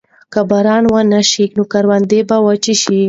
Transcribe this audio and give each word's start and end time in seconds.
که 0.33 0.39
باران 0.49 0.83
ونه 0.93 1.21
شي 1.31 1.45
نو 1.55 1.63
کروندې 1.71 2.19
به 2.29 2.37
وچې 2.45 2.75
شي. 2.81 2.99